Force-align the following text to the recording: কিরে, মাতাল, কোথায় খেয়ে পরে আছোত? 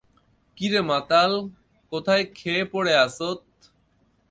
কিরে, 0.57 0.81
মাতাল, 0.81 1.31
কোথায় 1.91 2.25
খেয়ে 2.35 2.63
পরে 2.65 2.93
আছোত? 2.95 3.39